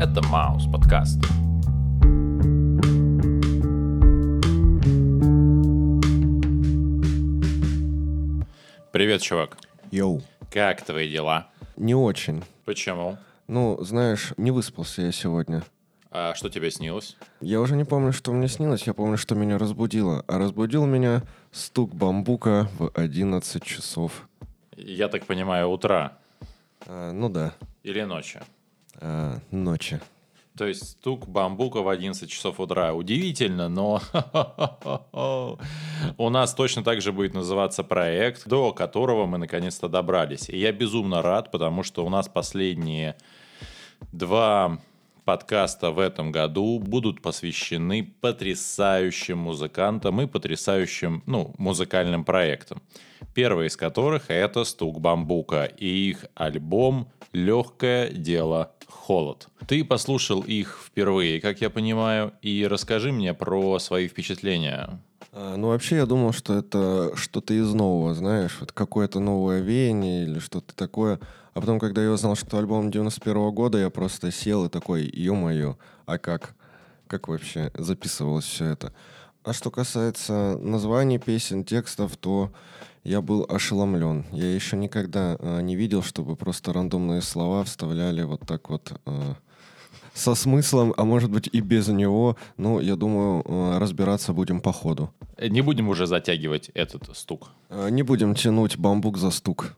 Это 0.00 0.22
Маус 0.28 0.64
подкаст. 0.64 1.20
Привет, 8.92 9.20
чувак. 9.20 9.58
Йоу. 9.90 10.22
Как 10.50 10.80
твои 10.80 11.06
дела? 11.12 11.48
Не 11.76 11.94
очень. 11.94 12.42
Почему? 12.64 13.18
Ну, 13.46 13.76
знаешь, 13.82 14.32
не 14.38 14.50
выспался 14.50 15.02
я 15.02 15.12
сегодня. 15.12 15.64
А 16.10 16.34
что 16.34 16.48
тебе 16.48 16.70
снилось? 16.70 17.18
Я 17.42 17.60
уже 17.60 17.76
не 17.76 17.84
помню, 17.84 18.14
что 18.14 18.32
мне 18.32 18.48
снилось, 18.48 18.84
я 18.86 18.94
помню, 18.94 19.18
что 19.18 19.34
меня 19.34 19.58
разбудило. 19.58 20.24
А 20.26 20.38
разбудил 20.38 20.86
меня 20.86 21.24
стук 21.52 21.94
бамбука 21.94 22.70
в 22.78 22.90
11 22.94 23.62
часов. 23.62 24.26
Я 24.78 25.08
так 25.08 25.26
понимаю, 25.26 25.68
утра 25.68 26.16
А, 26.86 27.12
ну 27.12 27.28
да, 27.28 27.52
или 27.82 28.00
ночи. 28.00 28.40
А, 28.96 29.38
ночи. 29.50 30.00
То 30.56 30.66
есть 30.66 30.90
стук 30.90 31.26
бамбука 31.26 31.80
в 31.80 31.88
11 31.88 32.28
часов 32.28 32.60
утра. 32.60 32.92
Удивительно, 32.92 33.68
но 33.68 34.02
у 36.18 36.28
нас 36.28 36.54
точно 36.54 36.82
так 36.82 37.00
же 37.00 37.12
будет 37.12 37.32
называться 37.32 37.82
проект, 37.82 38.46
до 38.46 38.72
которого 38.72 39.26
мы 39.26 39.38
наконец-то 39.38 39.88
добрались. 39.88 40.50
И 40.50 40.58
я 40.58 40.72
безумно 40.72 41.22
рад, 41.22 41.50
потому 41.50 41.82
что 41.82 42.04
у 42.04 42.10
нас 42.10 42.28
последние 42.28 43.16
два 44.12 44.78
подкаста 45.24 45.92
в 45.92 45.98
этом 45.98 46.32
году 46.32 46.78
будут 46.78 47.22
посвящены 47.22 48.12
потрясающим 48.20 49.38
музыкантам 49.38 50.20
и 50.20 50.26
потрясающим, 50.26 51.22
ну, 51.26 51.54
музыкальным 51.56 52.24
проектам. 52.24 52.82
Первый 53.34 53.68
из 53.68 53.76
которых 53.76 54.24
это 54.28 54.64
«Стук 54.64 55.00
бамбука» 55.00 55.64
и 55.64 55.86
их 55.86 56.26
альбом 56.34 57.08
«Легкое 57.32 58.10
дело 58.10 58.72
холод». 59.10 59.48
Ты 59.66 59.84
послушал 59.84 60.42
их 60.42 60.78
впервые, 60.86 61.40
как 61.40 61.60
я 61.60 61.68
понимаю, 61.68 62.32
и 62.42 62.64
расскажи 62.70 63.10
мне 63.10 63.34
про 63.34 63.80
свои 63.80 64.06
впечатления. 64.06 65.00
А, 65.32 65.56
ну, 65.56 65.68
вообще, 65.68 65.96
я 65.96 66.06
думал, 66.06 66.32
что 66.32 66.54
это 66.56 67.10
что-то 67.16 67.52
из 67.54 67.74
нового, 67.74 68.14
знаешь, 68.14 68.56
вот 68.60 68.70
какое-то 68.70 69.18
новое 69.18 69.62
веяние 69.62 70.22
или 70.26 70.38
что-то 70.38 70.76
такое. 70.76 71.18
А 71.54 71.60
потом, 71.60 71.80
когда 71.80 72.04
я 72.04 72.12
узнал, 72.12 72.36
что 72.36 72.56
альбом 72.56 72.92
91 72.92 73.50
года, 73.50 73.78
я 73.78 73.90
просто 73.90 74.30
сел 74.30 74.66
и 74.66 74.68
такой, 74.68 75.10
ё-моё, 75.12 75.76
а 76.06 76.18
как? 76.18 76.54
Как 77.08 77.26
вообще 77.26 77.72
записывалось 77.74 78.44
все 78.44 78.66
это? 78.66 78.92
А 79.42 79.52
что 79.54 79.70
касается 79.70 80.58
названий 80.60 81.18
песен, 81.18 81.64
текстов, 81.64 82.16
то 82.16 82.52
я 83.04 83.22
был 83.22 83.46
ошеломлен. 83.48 84.26
Я 84.32 84.54
еще 84.54 84.76
никогда 84.76 85.36
э, 85.38 85.62
не 85.62 85.76
видел, 85.76 86.02
чтобы 86.02 86.36
просто 86.36 86.74
рандомные 86.74 87.22
слова 87.22 87.64
вставляли 87.64 88.22
вот 88.22 88.40
так 88.46 88.68
вот 88.68 88.92
э, 89.06 89.34
со 90.12 90.34
смыслом, 90.34 90.92
а 90.98 91.04
может 91.04 91.30
быть 91.30 91.48
и 91.50 91.60
без 91.60 91.88
него. 91.88 92.36
Ну, 92.58 92.80
я 92.80 92.96
думаю, 92.96 93.42
э, 93.46 93.78
разбираться 93.78 94.34
будем 94.34 94.60
по 94.60 94.72
ходу. 94.72 95.10
Не 95.38 95.62
будем 95.62 95.88
уже 95.88 96.06
затягивать 96.06 96.70
этот 96.74 97.16
стук. 97.16 97.48
Э, 97.70 97.88
не 97.90 98.02
будем 98.02 98.34
тянуть 98.34 98.76
бамбук 98.76 99.16
за 99.16 99.30
стук. 99.30 99.74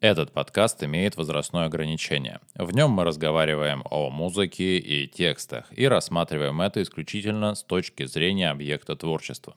Этот 0.00 0.32
подкаст 0.32 0.82
имеет 0.82 1.18
возрастное 1.18 1.66
ограничение. 1.66 2.40
В 2.54 2.74
нем 2.74 2.90
мы 2.90 3.04
разговариваем 3.04 3.82
о 3.90 4.08
музыке 4.08 4.78
и 4.78 5.06
текстах 5.06 5.66
и 5.76 5.86
рассматриваем 5.86 6.62
это 6.62 6.80
исключительно 6.80 7.54
с 7.54 7.62
точки 7.62 8.06
зрения 8.06 8.48
объекта 8.48 8.96
творчества. 8.96 9.54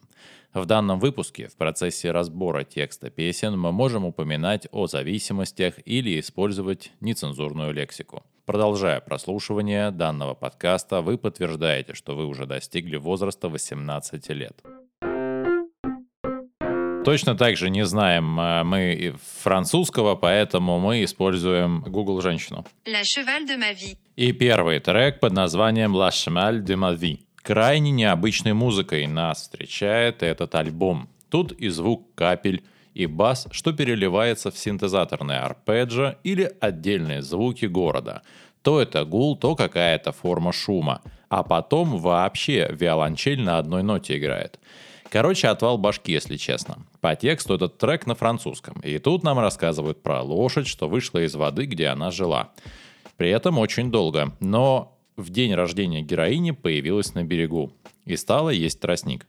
В 0.52 0.66
данном 0.66 1.00
выпуске 1.00 1.48
в 1.48 1.56
процессе 1.56 2.10
разбора 2.10 2.62
текста 2.62 3.08
песен 3.08 3.58
мы 3.58 3.72
можем 3.72 4.04
упоминать 4.04 4.68
о 4.70 4.86
зависимостях 4.86 5.76
или 5.86 6.20
использовать 6.20 6.92
нецензурную 7.00 7.72
лексику. 7.72 8.22
Продолжая 8.44 9.00
прослушивание 9.00 9.90
данного 9.92 10.34
подкаста, 10.34 11.00
вы 11.00 11.16
подтверждаете, 11.16 11.94
что 11.94 12.14
вы 12.14 12.26
уже 12.26 12.44
достигли 12.44 12.96
возраста 12.96 13.48
18 13.48 14.28
лет. 14.28 14.62
Точно 17.04 17.36
так 17.36 17.56
же 17.56 17.68
не 17.68 17.84
знаем 17.84 18.40
э, 18.40 18.64
мы 18.64 19.14
французского, 19.42 20.14
поэтому 20.14 20.80
мы 20.80 21.04
используем 21.04 21.82
Google 21.82 22.22
женщину. 22.22 22.64
La 22.86 23.02
cheval 23.02 23.46
de 23.46 23.58
ma 23.58 23.74
vie. 23.74 23.98
И 24.16 24.32
первый 24.32 24.80
трек 24.80 25.20
под 25.20 25.32
названием 25.34 25.94
La 25.94 26.08
Chemal 26.08 26.62
de 26.62 26.76
ma 26.76 26.96
vie. 26.96 27.18
Крайне 27.42 27.90
необычной 27.90 28.54
музыкой 28.54 29.06
нас 29.06 29.42
встречает 29.42 30.22
этот 30.22 30.54
альбом. 30.54 31.10
Тут 31.28 31.52
и 31.52 31.68
звук 31.68 32.14
капель, 32.14 32.64
и 32.94 33.04
бас, 33.04 33.48
что 33.50 33.74
переливается 33.74 34.50
в 34.50 34.56
синтезаторные 34.56 35.40
арпеджио 35.40 36.14
или 36.22 36.50
отдельные 36.58 37.20
звуки 37.20 37.66
города. 37.66 38.22
То 38.62 38.80
это 38.80 39.04
гул, 39.04 39.36
то 39.36 39.54
какая-то 39.56 40.12
форма 40.12 40.52
шума. 40.52 41.02
А 41.28 41.42
потом 41.42 41.98
вообще 41.98 42.70
виолончель 42.72 43.42
на 43.42 43.58
одной 43.58 43.82
ноте 43.82 44.16
играет. 44.16 44.58
Короче, 45.14 45.46
отвал 45.46 45.78
башки, 45.78 46.10
если 46.10 46.36
честно. 46.36 46.78
По 47.00 47.14
тексту 47.14 47.54
этот 47.54 47.78
трек 47.78 48.04
на 48.08 48.16
французском. 48.16 48.80
И 48.80 48.98
тут 48.98 49.22
нам 49.22 49.38
рассказывают 49.38 50.02
про 50.02 50.22
лошадь, 50.22 50.66
что 50.66 50.88
вышла 50.88 51.24
из 51.24 51.36
воды, 51.36 51.66
где 51.66 51.86
она 51.86 52.10
жила. 52.10 52.50
При 53.16 53.30
этом 53.30 53.60
очень 53.60 53.92
долго. 53.92 54.32
Но 54.40 54.98
в 55.16 55.30
день 55.30 55.54
рождения 55.54 56.02
героини 56.02 56.50
появилась 56.50 57.14
на 57.14 57.22
берегу. 57.22 57.72
И 58.06 58.16
стала 58.16 58.50
есть 58.50 58.80
тростник. 58.80 59.28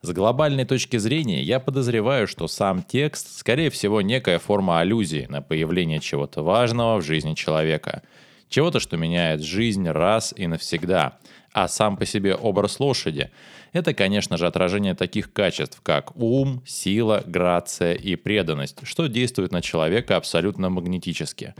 С 0.00 0.12
глобальной 0.12 0.64
точки 0.64 0.96
зрения 0.96 1.42
я 1.42 1.58
подозреваю, 1.58 2.28
что 2.28 2.46
сам 2.46 2.84
текст, 2.84 3.36
скорее 3.36 3.70
всего, 3.70 4.02
некая 4.02 4.38
форма 4.38 4.78
аллюзии 4.78 5.26
на 5.28 5.42
появление 5.42 5.98
чего-то 5.98 6.44
важного 6.44 7.00
в 7.00 7.04
жизни 7.04 7.34
человека. 7.34 8.04
Чего-то, 8.48 8.78
что 8.78 8.96
меняет 8.96 9.42
жизнь 9.42 9.88
раз 9.88 10.32
и 10.36 10.46
навсегда. 10.46 11.18
А 11.56 11.68
сам 11.68 11.96
по 11.96 12.04
себе 12.04 12.34
образ 12.34 12.80
лошади– 12.80 13.30
это, 13.72 13.94
конечно 13.94 14.36
же, 14.36 14.46
отражение 14.46 14.94
таких 14.94 15.32
качеств, 15.32 15.80
как 15.82 16.14
ум, 16.14 16.62
сила, 16.66 17.22
грация 17.24 17.94
и 17.94 18.14
преданность, 18.14 18.86
что 18.86 19.06
действует 19.06 19.52
на 19.52 19.62
человека 19.62 20.18
абсолютно 20.18 20.68
магнетически. 20.68 21.54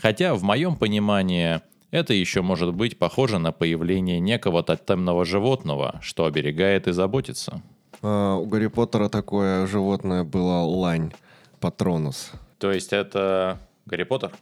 Хотя, 0.00 0.34
в 0.34 0.42
моем 0.42 0.76
понимании, 0.76 1.60
это 1.90 2.14
еще 2.14 2.40
может 2.40 2.72
быть 2.72 2.98
похоже 2.98 3.38
на 3.38 3.52
появление 3.52 4.20
некого 4.20 4.62
тотемного 4.62 5.26
животного, 5.26 6.00
что 6.00 6.24
оберегает 6.24 6.88
и 6.88 6.92
заботится. 6.92 7.60
А, 8.00 8.36
у 8.36 8.46
Гарри 8.46 8.68
Поттера 8.68 9.10
такое 9.10 9.66
животное 9.66 10.24
было 10.24 10.62
лань, 10.62 11.12
патронус. 11.60 12.32
То 12.58 12.72
есть 12.72 12.94
это 12.94 13.58
Гарри 13.84 14.04
Поттер? 14.04 14.32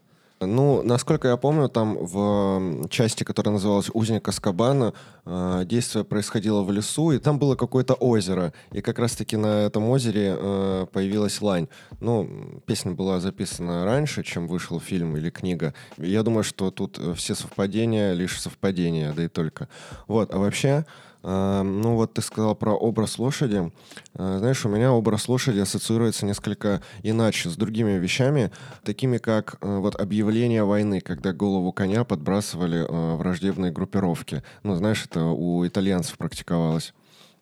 Ну, 0.43 0.83
насколько 0.83 1.28
я 1.28 1.37
помню, 1.37 1.69
там 1.69 1.99
в 2.01 2.89
части, 2.89 3.25
которая 3.25 3.53
называлась 3.53 3.91
«Узник 3.93 4.27
Аскабана», 4.27 4.95
э, 5.27 5.65
действие 5.67 6.03
происходило 6.03 6.62
в 6.62 6.73
лесу, 6.73 7.12
и 7.12 7.19
там 7.19 7.39
было 7.39 7.56
какое-то 7.56 7.93
озеро. 7.93 8.55
И 8.73 8.81
как 8.81 8.99
раз-таки 8.99 9.37
на 9.37 9.67
этом 9.67 9.87
озере 9.91 10.34
э, 10.39 10.87
появилась 10.91 11.43
лань. 11.43 11.69
Ну, 12.01 12.62
песня 12.65 12.93
была 12.93 13.21
записана 13.21 13.84
раньше, 13.84 14.23
чем 14.23 14.47
вышел 14.49 14.81
фильм 14.81 15.15
или 15.15 15.28
книга. 15.28 15.75
Я 15.99 16.23
думаю, 16.23 16.43
что 16.43 16.71
тут 16.71 16.99
э, 16.99 17.12
все 17.12 17.34
совпадения 17.34 18.15
лишь 18.15 18.41
совпадения, 18.41 19.12
да 19.12 19.25
и 19.25 19.28
только. 19.28 19.69
Вот, 20.07 20.33
а 20.33 20.39
вообще... 20.39 20.87
э, 21.22 21.62
Ну 21.62 21.94
вот 21.97 22.14
ты 22.14 22.22
сказал 22.22 22.54
про 22.54 22.72
образ 22.72 23.19
лошади. 23.19 23.72
Э, 24.14 24.38
Знаешь, 24.38 24.64
у 24.64 24.69
меня 24.69 24.92
образ 24.92 25.28
лошади 25.28 25.60
ассоциируется 25.60 26.26
несколько 26.26 26.82
иначе, 27.03 27.48
с 27.48 27.56
другими 27.56 27.98
вещами, 27.98 28.50
такими 28.84 29.19
как 29.19 29.56
э, 29.60 29.78
вот 29.78 29.94
объявление 30.00 30.64
войны, 30.64 31.00
когда 31.00 31.33
голову 31.33 31.72
коня 31.72 32.04
подбрасывали 32.04 32.86
э, 32.86 33.16
враждебные 33.16 33.72
группировки. 33.72 34.42
Ну, 34.62 34.74
знаешь, 34.74 35.04
это 35.04 35.24
у 35.24 35.66
итальянцев 35.66 36.18
практиковалось. 36.18 36.92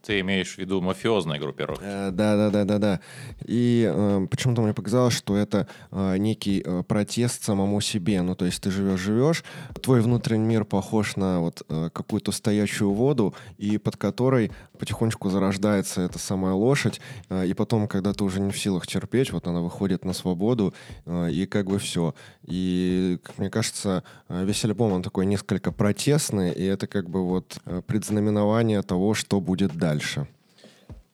Ты 0.04 0.20
имеешь 0.20 0.54
в 0.54 0.58
виду 0.58 0.80
мафиозные 0.80 1.40
группировки? 1.40 1.82
Э, 1.84 2.10
Да, 2.10 2.36
да, 2.36 2.50
да, 2.50 2.64
да, 2.64 2.78
да. 2.78 3.00
И 3.44 3.90
э, 3.92 4.26
почему-то 4.30 4.62
мне 4.62 4.72
показалось, 4.72 5.14
что 5.14 5.36
это 5.36 5.66
э, 5.90 6.16
некий 6.18 6.62
э, 6.64 6.82
протест 6.86 7.44
самому 7.44 7.80
себе. 7.80 8.22
Ну, 8.22 8.34
то 8.34 8.44
есть 8.44 8.62
ты 8.62 8.70
живешь, 8.70 9.00
живешь, 9.00 9.44
твой 9.82 10.00
внутренний 10.00 10.46
мир 10.46 10.64
похож 10.64 11.16
на 11.16 11.40
вот 11.40 11.62
э, 11.68 11.90
какую-то 11.92 12.32
стоячую 12.32 12.92
воду, 12.92 13.34
и 13.58 13.78
под 13.78 13.96
которой 13.96 14.50
потихонечку 14.78 15.28
зарождается 15.30 16.02
эта 16.02 16.18
самая 16.18 16.54
лошадь, 16.54 17.00
э, 17.28 17.46
и 17.46 17.54
потом, 17.54 17.88
когда 17.88 18.12
ты 18.12 18.24
уже 18.24 18.40
не 18.40 18.50
в 18.50 18.58
силах 18.58 18.86
терпеть, 18.86 19.32
вот 19.32 19.46
она 19.46 19.60
выходит 19.60 20.04
на 20.04 20.12
свободу, 20.12 20.74
э, 21.06 21.30
и 21.32 21.46
как 21.46 21.66
бы 21.66 21.78
все. 21.78 22.14
И, 22.44 23.18
как 23.22 23.38
мне 23.38 23.50
кажется, 23.50 24.04
э, 24.28 24.44
весь 24.44 24.64
альбом, 24.64 24.92
он 24.92 25.02
такой 25.02 25.26
несколько 25.26 25.72
протестный, 25.72 26.52
и 26.52 26.64
это 26.64 26.86
как 26.86 27.10
бы 27.10 27.24
вот 27.26 27.58
э, 27.66 27.82
предзнаменование 27.86 28.82
того, 28.82 29.14
что 29.14 29.40
будет 29.40 29.76
дальше. 29.76 29.87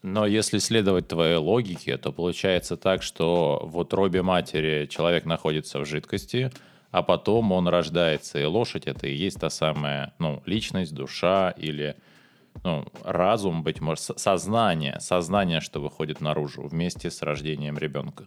Но 0.02 0.26
если 0.26 0.58
следовать 0.58 1.08
твоей 1.08 1.36
логике, 1.36 1.96
то 1.96 2.12
получается 2.12 2.76
так, 2.76 3.02
что 3.02 3.62
в 3.64 3.78
утробе 3.78 4.20
матери 4.20 4.86
человек 4.86 5.24
находится 5.24 5.78
в 5.78 5.86
жидкости, 5.86 6.52
а 6.90 7.02
потом 7.02 7.52
он 7.52 7.68
рождается, 7.68 8.38
и 8.38 8.44
лошадь 8.44 8.86
это 8.86 9.06
и 9.06 9.14
есть 9.14 9.40
та 9.40 9.48
самая, 9.48 10.12
ну, 10.18 10.42
личность, 10.44 10.94
душа 10.94 11.50
или 11.50 11.96
ну, 12.62 12.86
разум, 13.02 13.62
быть 13.62 13.80
может, 13.80 14.18
сознание, 14.18 15.00
сознание, 15.00 15.60
что 15.60 15.80
выходит 15.80 16.20
наружу 16.20 16.62
вместе 16.62 17.10
с 17.10 17.22
рождением 17.22 17.78
ребенка. 17.78 18.26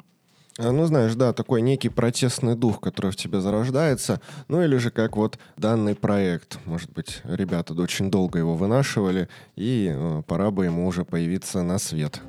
А, 0.57 0.71
ну, 0.71 0.85
знаешь, 0.85 1.13
да, 1.15 1.33
такой 1.33 1.61
некий 1.61 1.89
протестный 1.89 2.55
дух, 2.55 2.81
который 2.81 3.11
в 3.11 3.15
тебе 3.15 3.41
зарождается. 3.41 4.19
Ну, 4.47 4.63
или 4.63 4.77
же 4.77 4.89
как 4.89 5.15
вот 5.15 5.37
данный 5.55 5.95
проект. 5.95 6.57
Может 6.65 6.91
быть, 6.91 7.21
ребята 7.23 7.73
очень 7.73 8.09
долго 8.09 8.39
его 8.39 8.55
вынашивали, 8.55 9.29
и 9.55 9.91
э, 9.93 10.23
пора 10.25 10.49
бы 10.49 10.65
ему 10.65 10.87
уже 10.87 11.05
появиться 11.05 11.61
на 11.61 11.77
свет. 11.77 12.21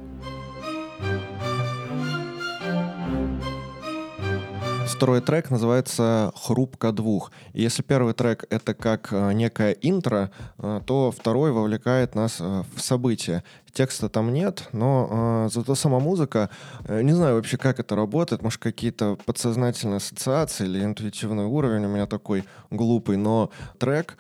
Второй 4.89 5.21
трек 5.21 5.51
называется 5.51 6.33
«Хрупко 6.35 6.93
двух». 6.93 7.31
И 7.53 7.63
если 7.63 7.83
первый 7.83 8.15
трек— 8.15 8.47
это 8.51 8.75
как 8.75 9.13
э, 9.13 9.33
некое 9.33 9.73
интро, 9.73 10.31
э, 10.59 10.81
то 10.87 11.13
второй 11.13 11.53
вовлекает 11.53 12.15
нас 12.15 12.39
э, 12.41 12.63
в 12.75 12.81
события. 12.81 13.45
Текста 13.73 14.09
там 14.09 14.33
нет, 14.33 14.69
но 14.73 15.49
зато 15.53 15.77
сама 15.77 16.01
музыка, 16.01 16.51
не 16.89 17.13
знаю 17.13 17.37
вообще, 17.37 17.59
как 17.59 17.79
это 17.79 17.95
работает, 17.95 18.43
может, 18.43 18.61
какие-то 18.61 19.17
подсознательные 19.25 19.99
ассоциации 19.99 20.65
или 20.65 20.83
интуитивный 20.83 21.45
уровень 21.45 21.85
у 21.85 21.89
меня 21.89 22.07
такой 22.07 22.45
глупый, 22.71 23.17
но 23.17 23.51
трек 23.79 24.17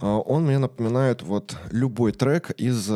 он 0.00 0.44
мне 0.46 0.58
напоминает 0.58 1.22
вот 1.22 1.56
любой 1.70 2.12
трек 2.12 2.50
из 2.52 2.88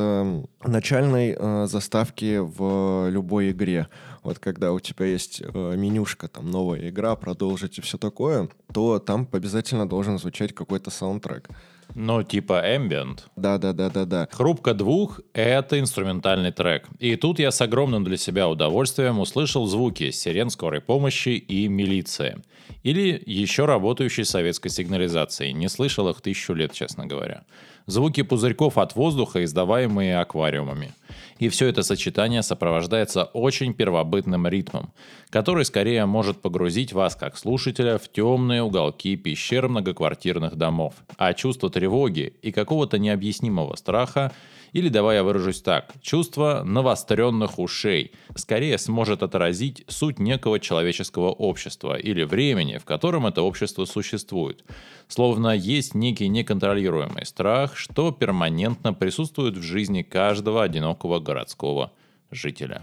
начальной 0.65 1.67
заставки 1.67 2.39
в 2.39 3.09
любой 3.11 3.51
игре. 3.51 3.89
Вот 4.23 4.39
когда 4.39 4.73
у 4.73 4.81
тебя 4.81 5.07
есть 5.07 5.43
э, 5.43 5.75
менюшка, 5.77 6.29
там 6.29 6.51
новая 6.51 6.89
игра, 6.89 7.17
продолжить 7.17 7.79
и 7.79 7.81
все 7.81 7.99
такое, 7.99 8.49
то 8.73 8.99
там 8.99 9.29
обязательно 9.33 9.89
должен 9.89 10.19
звучать 10.19 10.55
какой-то 10.55 10.91
саундтрек. 10.91 11.49
Ну, 11.95 12.23
типа 12.23 12.63
ambient. 12.65 13.21
Да-да-да-да-да. 13.37 14.29
«Хрупко 14.31 14.75
двух»— 14.75 15.21
это 15.33 15.81
инструментальный 15.81 16.53
трек. 16.53 16.87
И 16.99 17.17
тут 17.17 17.39
я 17.39 17.51
с 17.51 17.61
огромным 17.61 18.05
для 18.05 18.17
себя 18.17 18.49
удовольствием 18.49 19.19
услышал 19.19 19.67
звуки 19.67 20.11
сирен 20.11 20.51
скорой 20.51 20.81
помощи 20.81 21.31
и 21.31 21.69
милиции. 21.69 22.43
Или 22.89 23.23
еще 23.27 23.67
работающей 23.67 24.25
советской 24.25 24.71
сигнализации. 24.71 25.51
Не 25.51 25.69
слышал 25.69 26.09
их 26.09 26.23
тысячу 26.23 26.55
лет, 26.55 26.73
честно 26.73 27.07
говоря 27.07 27.43
звуки 27.89 28.23
пузырьков 28.23 28.79
от 28.79 28.95
воздуха, 28.95 29.43
издаваемые 29.43 30.19
аквариумами. 30.19 30.93
И 31.39 31.49
все 31.49 31.67
это 31.69 31.83
сочетание 31.83 32.43
сопровождается 32.43 33.25
очень 33.25 33.73
первобытным 33.73 34.47
ритмом, 34.47 34.93
который 35.31 35.65
скорее 35.65 36.05
может 36.05 36.41
погрузить 36.41 36.93
вас, 36.93 37.17
как 37.17 37.37
слушателя, 37.37 37.99
в 37.99 38.09
темные 38.09 38.63
уголки 38.63 39.17
пещер 39.17 39.69
многоквартирных 39.69 40.57
домов. 40.57 40.95
А 41.17 41.33
чувство 41.33 41.71
тревоги 41.71 42.35
и 42.43 42.53
какого-то 42.53 42.99
необъяснимого 42.99 43.75
страха 43.77 44.33
или, 44.73 44.89
давай 44.89 45.17
я 45.17 45.23
выражусь 45.23 45.63
так, 45.63 45.95
чувство 46.03 46.63
навостренных 46.65 47.59
ушей 47.59 48.13
скорее 48.35 48.79
сможет 48.79 49.23
отразить 49.23 49.85
суть 49.89 50.19
некого 50.19 50.61
человеческого 50.61 51.31
общества 51.31 51.97
или 51.97 52.25
времени, 52.25 52.79
в 52.79 52.85
котором 52.85 53.27
это 53.27 53.43
общество 53.43 53.85
существует. 53.85 54.65
Словно 55.09 55.57
есть 55.57 55.95
некий 55.95 56.29
неконтролируемый 56.29 57.25
страх, 57.25 57.77
что 57.77 58.13
перманентно 58.13 58.93
присутствует 58.93 59.57
в 59.57 59.63
жизни 59.63 60.03
каждого 60.03 60.63
одинокого 60.63 61.19
городского 61.21 61.93
жителя. 62.31 62.83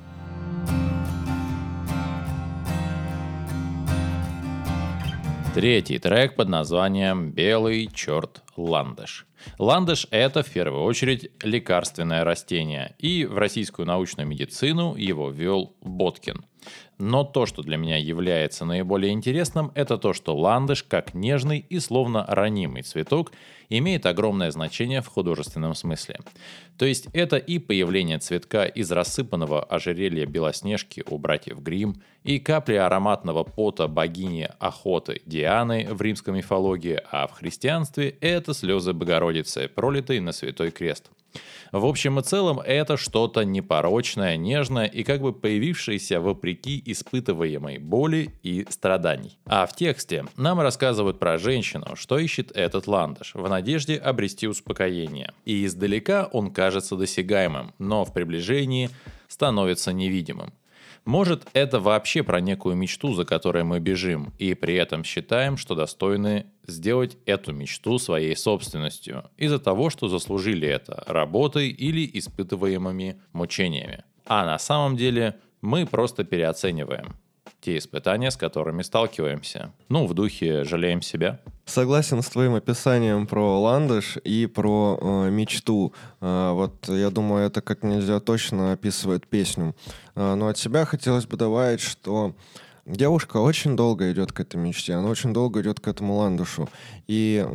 Третий 5.53 5.99
трек 5.99 6.35
под 6.35 6.49
названием 6.49 7.31
«Белый 7.31 7.89
черт 7.93 8.44
ландыш». 8.57 9.25
Ландыш– 9.59 10.07
это 10.11 10.43
в 10.43 10.49
первую 10.49 10.83
очередь 10.83 11.31
лекарственное 11.43 12.23
растение, 12.23 12.95
и 12.99 13.25
в 13.25 13.37
российскую 13.37 13.85
научную 13.85 14.27
медицину 14.27 14.95
его 14.95 15.29
ввел 15.29 15.75
Боткин– 15.81 16.45
но 16.97 17.23
то, 17.23 17.45
что 17.45 17.61
для 17.61 17.77
меня 17.77 17.97
является 17.97 18.65
наиболее 18.65 19.11
интересным, 19.11 19.71
это 19.75 19.97
то, 19.97 20.13
что 20.13 20.35
ландыш, 20.35 20.83
как 20.83 21.13
нежный 21.13 21.59
и 21.59 21.79
словно 21.79 22.25
ранимый 22.27 22.83
цветок, 22.83 23.31
имеет 23.69 24.05
огромное 24.05 24.51
значение 24.51 25.01
в 25.01 25.07
художественном 25.07 25.73
смысле. 25.75 26.19
То 26.77 26.85
есть 26.85 27.07
это 27.13 27.37
и 27.37 27.57
появление 27.59 28.19
цветка 28.19 28.65
из 28.65 28.91
рассыпанного 28.91 29.63
ожерелья 29.63 30.25
Белоснежки 30.25 31.03
у 31.09 31.17
братьев 31.17 31.59
Грим, 31.61 32.01
и 32.23 32.39
капли 32.39 32.75
ароматного 32.75 33.43
пота 33.43 33.87
богини 33.87 34.49
охоты 34.59 35.21
Дианы 35.25 35.87
в 35.91 36.01
римской 36.01 36.33
мифологии, 36.33 36.99
а 37.11 37.27
в 37.27 37.33
христианстве 37.33 38.09
это 38.21 38.44
слезы 38.53 38.93
Богородицы, 38.93 39.67
пролитые 39.67 40.21
на 40.21 40.31
Святой 40.31 40.71
Крест– 40.71 41.09
в 41.71 41.85
общем 41.85 42.19
и 42.19 42.23
целом, 42.23 42.59
это 42.59 42.97
что-то 42.97 43.43
непорочное, 43.43 44.37
нежное 44.37 44.85
и 44.85 45.03
как 45.03 45.21
бы 45.21 45.33
появившееся 45.33 46.21
вопреки 46.21 46.81
испытываемой 46.85 47.79
боли 47.79 48.33
и 48.43 48.65
страданий. 48.69 49.37
А 49.45 49.65
в 49.65 49.75
тексте 49.75 50.25
нам 50.37 50.59
рассказывают 50.61 51.19
про 51.19 51.37
женщину, 51.37 51.95
что 51.95 52.17
ищет 52.17 52.51
этот 52.55 52.87
ландыш, 52.87 53.33
в 53.33 53.47
надежде 53.49 53.97
обрести 53.97 54.47
успокоение. 54.47 55.33
И 55.43 55.65
издалека 55.65 56.25
он 56.31 56.51
кажется 56.51 56.95
досягаемым, 56.95 57.73
но 57.79 58.05
в 58.05 58.13
приближении 58.13 58.89
становится 59.27 59.91
невидимым. 59.91 60.53
Может, 61.05 61.47
это 61.53 61.79
вообще 61.79 62.23
про 62.23 62.41
некую 62.41 62.75
мечту, 62.75 63.13
за 63.13 63.25
которой 63.25 63.63
мы 63.63 63.79
бежим, 63.79 64.33
и 64.39 64.55
при 64.55 64.73
этом 64.73 65.03
считаем, 65.03 65.55
что 65.55 65.75
достойны 65.75 66.47
сделать 66.65 67.17
эту 67.27 67.53
мечту 67.53 67.99
своей 67.99 68.35
собственностью, 68.35 69.29
из-за 69.37 69.59
того, 69.59 69.91
что 69.91 70.07
заслужили 70.07 70.67
это 70.67 71.03
работой 71.05 71.69
или 71.69 72.09
испытываемыми 72.17 73.21
мучениями. 73.33 74.03
А 74.25 74.45
на 74.45 74.57
самом 74.57 74.97
деле 74.97 75.39
мы 75.61 75.85
просто 75.85 76.23
переоцениваем 76.23 77.15
те 77.65 77.77
испытания, 77.79 78.29
с 78.29 78.37
которыми 78.37 78.83
сталкиваемся. 78.83 79.73
Ну, 79.89 80.05
в 80.05 80.13
духе 80.13 80.63
«жалеем 80.63 81.01
себя». 81.01 81.39
Согласен 81.65 82.21
с 82.21 82.27
твоим 82.27 82.53
описанием 82.53 83.25
про 83.25 83.59
ландыш 83.59 84.17
и 84.23 84.45
про 84.45 84.99
э, 85.01 85.31
мечту. 85.31 85.91
Э, 86.21 86.51
вот 86.51 86.87
я 86.87 87.09
думаю, 87.09 87.47
это 87.47 87.61
как 87.61 87.81
нельзя 87.81 88.19
точно 88.19 88.73
описывает 88.73 89.25
песню. 89.25 89.75
Э, 90.13 90.35
но 90.35 90.49
от 90.49 90.59
себя 90.59 90.85
хотелось 90.85 91.25
бы 91.25 91.37
добавить, 91.37 91.81
что 91.81 92.35
девушка 92.85 93.37
очень 93.37 93.75
долго 93.75 94.11
идет 94.11 94.31
к 94.31 94.39
этой 94.39 94.57
мечте, 94.57 94.93
она 94.93 95.09
очень 95.09 95.33
долго 95.33 95.61
идет 95.61 95.79
к 95.79 95.87
этому 95.87 96.15
ландышу. 96.15 96.69
И 97.07 97.45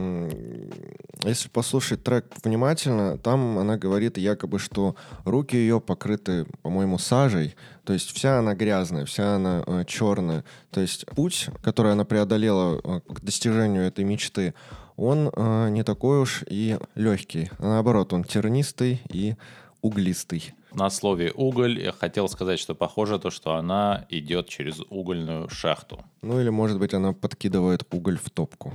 если 1.22 1.49
послушать 1.49 2.02
трек 2.02 2.26
внимательно, 2.42 3.18
там 3.18 3.58
она 3.58 3.76
говорит 3.76 4.18
якобы, 4.18 4.58
что 4.58 4.96
руки 5.25 5.56
ее 5.56 5.80
покрыты, 5.80 6.46
по-моему, 6.62 6.99
сажей, 6.99 7.54
то 7.84 7.92
есть 7.92 8.12
вся 8.12 8.38
она 8.38 8.54
грязная, 8.54 9.04
вся 9.04 9.37
она 9.37 9.64
э, 9.66 9.84
черная. 9.87 10.44
То 10.70 10.80
есть 10.80 11.06
путь, 11.06 11.49
который 11.62 11.92
она 11.92 12.04
преодолела 12.04 12.80
э, 12.82 13.00
к 13.12 13.20
достижению 13.20 13.82
этой 13.82 14.04
мечты, 14.04 14.54
он 14.96 15.30
э, 15.34 15.68
не 15.70 15.82
такой 15.82 16.20
уж 16.20 16.44
и 16.46 16.78
легкий. 16.94 17.50
Наоборот, 17.58 18.12
он 18.12 18.22
тернистый 18.22 19.00
и 19.08 19.34
углистый. 19.82 20.54
На 20.72 20.90
слове 20.90 21.32
«уголь» 21.34 21.80
я 21.80 21.92
хотел 21.92 22.28
сказать, 22.28 22.60
что 22.60 22.75
похоже 22.75 23.18
то, 23.18 23.30
что 23.30 23.54
она 23.54 24.06
идет 24.08 24.49
через 24.49 24.80
угольную 24.88 25.49
шахту. 25.49 26.04
Ну 26.22 26.40
или, 26.40 26.49
может 26.49 26.78
быть, 26.78 26.94
она 26.94 27.12
подкидывает 27.12 27.84
уголь 27.90 28.18
в 28.18 28.30
топку. 28.30 28.75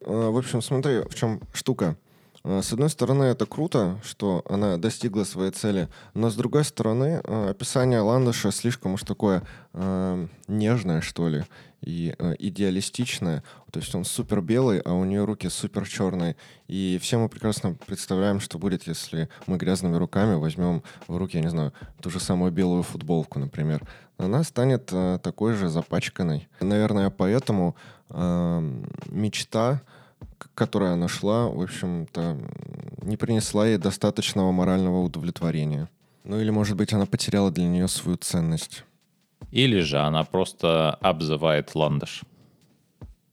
Э, 0.00 0.28
в 0.30 0.36
общем, 0.36 0.60
смотри, 0.62 1.00
в 1.00 1.14
чем 1.14 1.40
штука. 1.52 1.96
Э, 2.44 2.60
с 2.62 2.72
одной 2.72 2.90
стороны, 2.90 3.24
это 3.24 3.46
круто, 3.46 4.00
что 4.02 4.42
она 4.48 4.76
достигла 4.76 5.24
своей 5.24 5.52
цели, 5.52 5.88
но 6.14 6.30
с 6.30 6.36
другой 6.36 6.64
стороны, 6.64 7.20
э, 7.22 7.50
описание 7.50 8.00
Ландыша 8.00 8.50
слишком 8.50 8.94
уж 8.94 9.02
такое 9.02 9.42
э, 9.72 10.26
нежное, 10.48 11.00
что 11.00 11.28
ли, 11.28 11.44
и 11.82 12.14
э, 12.18 12.34
идеалистичное. 12.38 13.42
То 13.70 13.80
есть 13.80 13.94
он 13.94 14.04
супер 14.04 14.40
белый, 14.40 14.80
а 14.80 14.92
у 14.92 15.04
нее 15.04 15.24
руки 15.24 15.48
супер 15.48 15.88
черные. 15.88 16.36
И 16.68 16.98
все 17.00 17.18
мы 17.18 17.28
прекрасно 17.28 17.74
представляем, 17.86 18.40
что 18.40 18.58
будет, 18.58 18.86
если 18.86 19.28
мы 19.46 19.56
грязными 19.56 19.96
руками 19.96 20.34
возьмем 20.34 20.82
в 21.08 21.16
руки, 21.16 21.36
я 21.36 21.42
не 21.42 21.50
знаю, 21.50 21.72
ту 22.00 22.10
же 22.10 22.20
самую 22.20 22.52
белую 22.52 22.82
футболку, 22.82 23.38
например. 23.38 23.82
Она 24.18 24.44
станет 24.44 24.90
э, 24.92 25.18
такой 25.22 25.54
же 25.54 25.68
запачканной. 25.68 26.48
Наверное, 26.60 27.10
поэтому 27.10 27.76
э, 28.10 28.82
мечта, 29.06 29.82
которая 30.54 30.94
она 30.94 31.08
шла, 31.08 31.48
в 31.48 31.60
общем-то, 31.60 32.38
не 33.02 33.16
принесла 33.16 33.66
ей 33.66 33.78
достаточного 33.78 34.52
морального 34.52 35.00
удовлетворения. 35.00 35.88
Ну 36.24 36.40
или, 36.40 36.50
может 36.50 36.76
быть, 36.76 36.92
она 36.92 37.06
потеряла 37.06 37.50
для 37.50 37.66
нее 37.66 37.88
свою 37.88 38.16
ценность. 38.16 38.84
Или 39.50 39.80
же 39.80 39.98
она 39.98 40.24
просто 40.24 40.94
обзывает 40.94 41.74
ландыш. 41.74 42.22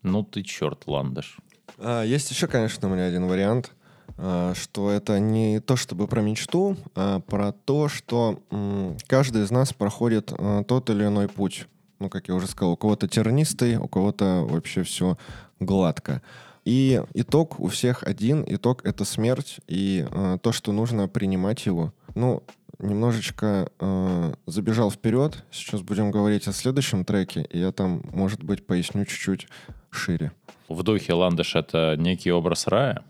Ну 0.03 0.23
ты 0.23 0.41
черт, 0.41 0.87
ландыш. 0.87 1.37
А, 1.77 2.03
есть 2.03 2.31
еще, 2.31 2.47
конечно, 2.47 2.87
у 2.87 2.91
меня 2.91 3.05
один 3.05 3.27
вариант, 3.27 3.71
а, 4.17 4.53
что 4.55 4.89
это 4.89 5.19
не 5.19 5.59
то 5.59 5.75
чтобы 5.75 6.07
про 6.07 6.21
мечту, 6.21 6.77
а 6.95 7.19
про 7.19 7.51
то, 7.51 7.87
что 7.89 8.41
м, 8.51 8.97
каждый 9.07 9.43
из 9.43 9.51
нас 9.51 9.73
проходит 9.73 10.31
а, 10.31 10.63
тот 10.63 10.89
или 10.89 11.05
иной 11.05 11.27
путь. 11.27 11.67
Ну, 11.99 12.09
как 12.09 12.27
я 12.27 12.35
уже 12.35 12.47
сказал, 12.47 12.73
у 12.73 12.77
кого-то 12.77 13.07
тернистый, 13.07 13.77
у 13.77 13.87
кого-то 13.87 14.45
вообще 14.47 14.83
все 14.83 15.17
гладко. 15.59 16.21
И 16.67 17.01
итог 17.13 17.61
у 17.61 17.67
всех 17.69 18.03
один. 18.03 18.43
Итог— 18.45 18.81
это 18.83 19.05
смерть 19.05 19.59
и 19.67 20.05
э, 20.05 20.37
то, 20.43 20.51
что 20.51 20.73
нужно 20.73 21.07
принимать 21.07 21.65
его. 21.65 21.93
Ну, 22.13 22.43
немножечко 22.79 23.71
э, 23.79 24.33
забежал 24.47 24.91
вперед. 24.91 25.45
Сейчас 25.49 25.81
будем 25.81 26.11
говорить 26.11 26.45
о 26.49 26.51
следующем 26.51 27.05
треке, 27.05 27.47
и 27.49 27.59
я 27.59 27.71
там, 27.71 28.01
может 28.11 28.43
быть, 28.43 28.67
поясню 28.67 29.05
чуть-чуть 29.05 29.47
шире. 29.91 30.33
В 30.67 30.83
духе 30.83 31.13
ландыш— 31.13 31.55
это 31.55 31.95
некий 31.97 32.33
образ 32.33 32.67
рая? 32.67 33.01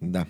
Да. 0.00 0.26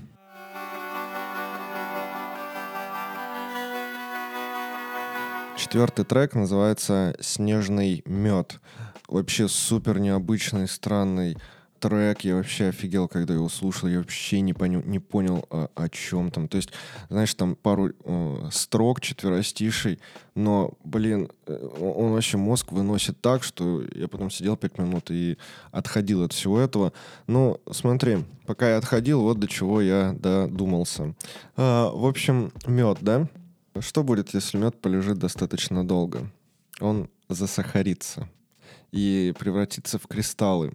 Четвертый 5.56 6.04
трек 6.04 6.34
называется 6.34 7.16
«Снежный 7.20 8.02
мед». 8.06 8.58
Вообще 9.06 9.46
супер 9.46 10.00
необычный, 10.00 10.66
странный 10.66 11.36
трек. 11.84 12.22
Я 12.22 12.36
вообще 12.36 12.68
офигел, 12.68 13.08
когда 13.08 13.34
его 13.34 13.48
слушал. 13.50 13.88
Я 13.88 13.98
вообще 13.98 14.40
не, 14.40 14.54
понял, 14.54 14.82
не 14.84 14.98
понял, 14.98 15.46
о, 15.50 15.68
о 15.74 15.88
чем 15.90 16.30
там. 16.30 16.48
То 16.48 16.56
есть, 16.56 16.70
знаешь, 17.10 17.34
там 17.34 17.56
пару 17.56 17.92
э, 18.04 18.48
строк 18.50 19.02
четверостишей, 19.02 19.98
но, 20.34 20.72
блин, 20.82 21.28
э, 21.46 21.68
он 21.80 22.12
вообще 22.12 22.38
мозг 22.38 22.72
выносит 22.72 23.20
так, 23.20 23.42
что 23.42 23.82
я 23.94 24.08
потом 24.08 24.30
сидел 24.30 24.56
пять 24.56 24.78
минут 24.78 25.10
и 25.10 25.36
отходил 25.72 26.22
от 26.22 26.32
всего 26.32 26.58
этого. 26.58 26.94
Ну, 27.26 27.60
смотри, 27.70 28.24
пока 28.46 28.70
я 28.70 28.78
отходил, 28.78 29.20
вот 29.20 29.38
до 29.38 29.46
чего 29.46 29.82
я 29.82 30.14
додумался. 30.18 31.14
А, 31.56 31.90
в 31.90 32.06
общем, 32.06 32.50
мед, 32.66 32.98
да? 33.02 33.28
Что 33.78 34.02
будет, 34.02 34.32
если 34.32 34.56
мед 34.56 34.80
полежит 34.80 35.18
достаточно 35.18 35.86
долго? 35.86 36.30
Он 36.80 37.10
засахарится 37.28 38.26
и 38.94 39.34
превратится 39.36 39.98
в 39.98 40.06
кристаллы. 40.06 40.72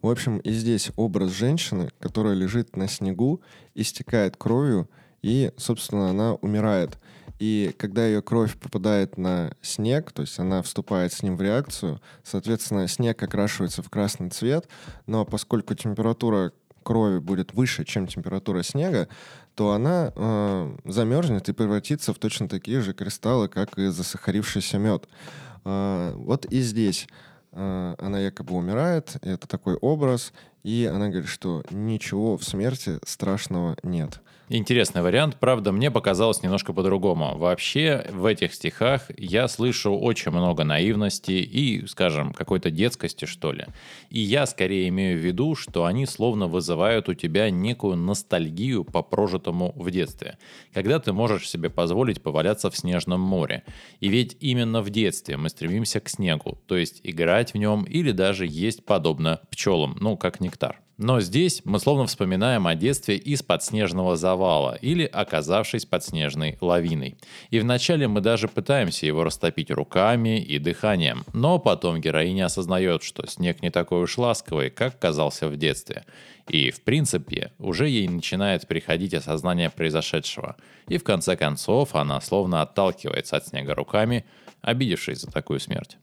В 0.00 0.08
общем, 0.08 0.38
и 0.38 0.52
здесь 0.52 0.92
образ 0.94 1.32
женщины, 1.32 1.90
которая 1.98 2.34
лежит 2.34 2.76
на 2.76 2.86
снегу, 2.86 3.42
истекает 3.74 4.36
кровью, 4.36 4.88
и, 5.20 5.50
собственно, 5.56 6.10
она 6.10 6.34
умирает. 6.34 6.96
И 7.40 7.74
когда 7.76 8.06
ее 8.06 8.22
кровь 8.22 8.56
попадает 8.56 9.18
на 9.18 9.52
снег, 9.62 10.12
то 10.12 10.22
есть 10.22 10.38
она 10.38 10.62
вступает 10.62 11.12
с 11.12 11.24
ним 11.24 11.36
в 11.36 11.42
реакцию, 11.42 12.00
соответственно, 12.22 12.86
снег 12.86 13.20
окрашивается 13.20 13.82
в 13.82 13.90
красный 13.90 14.30
цвет, 14.30 14.68
но 15.06 15.24
поскольку 15.24 15.74
температура 15.74 16.52
крови 16.84 17.18
будет 17.18 17.52
выше, 17.52 17.84
чем 17.84 18.06
температура 18.06 18.62
снега, 18.62 19.08
то 19.56 19.72
она 19.72 20.12
э, 20.14 20.76
замерзнет 20.84 21.48
и 21.48 21.52
превратится 21.52 22.14
в 22.14 22.18
точно 22.18 22.48
такие 22.48 22.80
же 22.80 22.94
кристаллы, 22.94 23.48
как 23.48 23.76
и 23.76 23.88
засахарившийся 23.88 24.78
мед. 24.78 25.08
Э, 25.64 26.12
вот 26.14 26.46
и 26.46 26.60
здесь 26.60 27.08
она 27.56 28.18
якобы 28.18 28.54
умирает, 28.54 29.16
это 29.22 29.46
такой 29.48 29.76
образ, 29.76 30.32
и 30.62 30.90
она 30.92 31.08
говорит, 31.08 31.28
что 31.28 31.64
ничего 31.70 32.36
в 32.36 32.44
смерти 32.44 32.98
страшного 33.04 33.76
нет. 33.82 34.20
Интересный 34.48 35.02
вариант, 35.02 35.38
правда, 35.40 35.72
мне 35.72 35.90
показалось 35.90 36.40
немножко 36.44 36.72
по-другому. 36.72 37.36
Вообще, 37.36 38.06
в 38.12 38.24
этих 38.26 38.54
стихах 38.54 39.10
я 39.16 39.48
слышу 39.48 39.92
очень 39.92 40.30
много 40.30 40.62
наивности 40.62 41.32
и, 41.32 41.84
скажем, 41.88 42.32
какой-то 42.32 42.70
детскости, 42.70 43.24
что 43.24 43.50
ли. 43.50 43.66
И 44.08 44.20
я 44.20 44.46
скорее 44.46 44.86
имею 44.86 45.18
в 45.18 45.24
виду, 45.24 45.56
что 45.56 45.84
они 45.84 46.06
словно 46.06 46.46
вызывают 46.46 47.08
у 47.08 47.14
тебя 47.14 47.50
некую 47.50 47.96
ностальгию 47.96 48.84
по 48.84 49.02
прожитому 49.02 49.72
в 49.74 49.90
детстве. 49.90 50.38
Когда 50.72 51.00
ты 51.00 51.12
можешь 51.12 51.50
себе 51.50 51.68
позволить 51.68 52.22
поваляться 52.22 52.70
в 52.70 52.76
снежном 52.76 53.20
море. 53.20 53.64
И 53.98 54.08
ведь 54.08 54.36
именно 54.38 54.80
в 54.80 54.90
детстве 54.90 55.36
мы 55.36 55.48
стремимся 55.48 55.98
к 55.98 56.08
снегу, 56.08 56.56
то 56.68 56.76
есть 56.76 57.00
играть 57.02 57.52
в 57.52 57.56
нем 57.56 57.82
или 57.82 58.12
даже 58.12 58.46
есть 58.46 58.84
подобно 58.84 59.40
пчелам, 59.50 59.96
ну, 60.00 60.16
как 60.16 60.38
нектар. 60.38 60.85
Но 60.98 61.20
здесь 61.20 61.60
мы 61.64 61.78
словно 61.78 62.06
вспоминаем 62.06 62.66
о 62.66 62.74
детстве 62.74 63.16
из-под 63.16 63.62
снежного 63.62 64.16
завала 64.16 64.78
или 64.80 65.04
оказавшись 65.04 65.84
под 65.84 66.02
снежной 66.02 66.56
лавиной. 66.60 67.18
И 67.50 67.60
вначале 67.60 68.08
мы 68.08 68.22
даже 68.22 68.48
пытаемся 68.48 69.04
его 69.04 69.22
растопить 69.22 69.70
руками 69.70 70.40
и 70.40 70.58
дыханием, 70.58 71.24
но 71.34 71.58
потом 71.58 72.00
героиня 72.00 72.46
осознает, 72.46 73.02
что 73.02 73.26
снег 73.26 73.60
не 73.60 73.70
такой 73.70 74.04
уж 74.04 74.16
ласковый, 74.16 74.70
как 74.70 74.98
казался 74.98 75.48
в 75.48 75.56
детстве. 75.58 76.06
И, 76.48 76.70
в 76.70 76.80
принципе, 76.80 77.52
уже 77.58 77.90
ей 77.90 78.08
начинает 78.08 78.66
приходить 78.66 79.12
осознание 79.12 79.68
произошедшего. 79.68 80.56
И 80.88 80.96
в 80.96 81.04
конце 81.04 81.36
концов 81.36 81.94
она 81.94 82.22
словно 82.22 82.62
отталкивается 82.62 83.36
от 83.36 83.46
снега 83.46 83.74
руками, 83.74 84.24
обидевшись 84.62 85.20
за 85.20 85.30
такую 85.30 85.60
смерть 85.60 85.98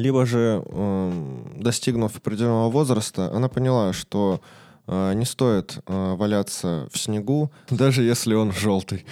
либо 0.00 0.26
же, 0.26 0.62
э, 0.64 1.12
достигнув 1.56 2.16
определенного 2.16 2.70
возраста, 2.70 3.30
она 3.32 3.48
поняла, 3.48 3.92
что 3.92 4.40
э, 4.86 5.12
не 5.14 5.24
стоит 5.24 5.78
э, 5.86 6.14
валяться 6.14 6.88
в 6.92 6.98
снегу, 6.98 7.50
даже 7.70 8.02
если 8.02 8.34
он 8.34 8.52
желтый. 8.52 9.04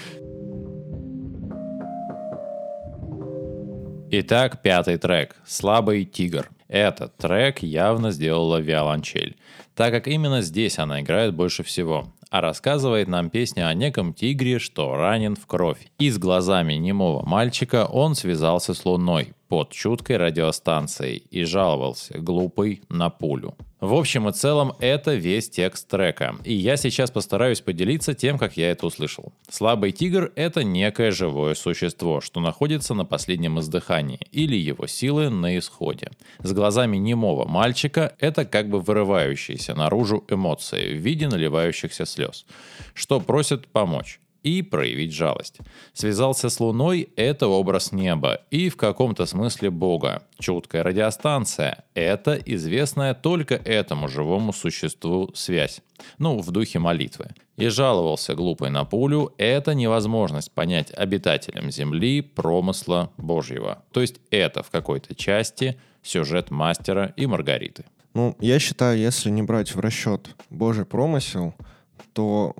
Итак, 4.11 4.63
пятый 4.63 4.97
трек 4.97 5.37
«Слабый 5.47 6.07
тигр». 6.07 6.51
Этот 6.69 7.17
трек 7.17 7.63
явно 7.63 8.11
сделала 8.11 8.59
виолончель, 8.59 9.37
так 9.75 9.91
как 9.93 10.09
именно 10.09 10.43
здесь 10.43 10.79
она 10.79 11.01
играет 11.01 11.35
больше 11.35 11.63
всего 11.63 12.13
а 12.31 12.43
рассказывает 12.43 13.09
нам 13.09 13.31
песня 13.31 13.69
о 13.69 13.73
неком 13.73 14.13
тигре, 14.13 14.59
что 14.59 14.95
ранен 14.95 15.35
в 15.35 15.47
кровь. 15.47 15.89
И 15.99 16.11
с 16.11 16.19
глазами 16.19 16.75
немого 16.75 17.27
мальчика 17.27 17.87
он 17.87 18.15
связался 18.15 18.75
с 18.75 18.85
луной 18.85 19.33
под 19.49 19.73
чуткой 19.73 20.19
радиостанцией 20.19 21.25
и 21.31 21.45
жаловался, 21.45 22.19
глупый, 22.19 22.83
на 22.89 23.11
пулю. 23.11 23.57
В 23.81 23.95
общем 23.95 24.29
и 24.29 24.33
целом, 24.33 24.73
это 24.81 25.15
весь 25.15 25.49
текст 25.49 25.89
трека. 25.89 26.35
И 26.45 26.53
я 26.53 26.77
сейчас 26.77 27.13
постараюсь 27.13 27.61
поделиться 27.61 28.13
тем, 28.13 28.37
как 28.37 28.57
я 28.57 28.73
это 28.73 28.87
услышал. 28.87 29.33
Слабый 29.49 29.93
тигр— 29.93 30.33
это 30.37 30.65
некое 30.65 31.13
живое 31.13 31.55
существо, 31.55 32.21
что 32.21 32.41
находится 32.41 32.95
на 32.95 33.05
последнем 33.05 33.61
издыхании, 33.61 34.21
или 34.33 34.57
его 34.57 34.89
силы 34.89 35.31
на 35.31 35.57
исходе. 35.57 36.11
С 36.41 36.53
глазами 36.53 36.97
немого 36.97 37.47
мальчика— 37.47 38.15
это 38.19 38.45
как 38.45 38.69
бы 38.69 38.81
вырывающиеся 38.81 39.77
наружу 39.77 40.25
эмоции 40.29 40.95
в 40.95 40.97
виде 40.97 41.29
наливающихся 41.29 42.05
слез, 42.05 42.47
что 42.95 43.21
просит 43.21 43.69
помочь 43.69 44.19
и 44.49 44.63
проявить 44.63 45.13
жалость. 45.13 45.59
Связался 45.93 46.49
с 46.49 46.59
Луной– 46.59 47.11
это 47.17 47.49
образ 47.49 47.93
неба 47.93 48.41
и 48.51 48.71
в 48.71 48.77
каком-то 48.77 49.27
смысле 49.27 49.71
Бога. 49.71 50.23
Чуткая 50.39 50.83
радиостанция– 50.83 51.85
это 51.95 52.35
известная 52.47 53.13
только 53.13 53.57
этому 53.57 54.09
живому 54.09 54.55
существу 54.55 55.31
связь. 55.35 55.83
Ну, 56.17 56.39
в 56.39 56.51
духе 56.51 56.79
молитвы. 56.79 57.27
И 57.57 57.69
жаловался 57.69 58.35
глупый 58.35 58.71
на 58.71 58.85
пулю– 58.87 59.35
это 59.37 59.75
невозможность 59.75 60.51
понять 60.53 60.93
обитателям 60.97 61.71
Земли 61.71 62.23
промысла 62.23 63.11
Божьего. 63.19 63.83
То 63.93 64.01
есть 64.01 64.17
это 64.31 64.63
в 64.63 64.71
какой-то 64.71 65.15
части 65.15 65.79
сюжет 66.03 66.51
мастера 66.51 67.13
и 67.17 67.27
Маргариты. 67.27 67.85
Ну, 68.15 68.35
я 68.41 68.59
считаю, 68.59 68.99
если 68.99 69.29
не 69.29 69.43
брать 69.43 69.75
в 69.75 69.81
расчет 69.81 70.31
Божий 70.49 70.87
промысел– 70.87 71.55
то, 72.13 72.55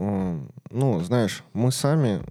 ну, 0.71 1.01
знаешь, 1.01 1.43
мы 1.53 1.73
сами 1.73 2.23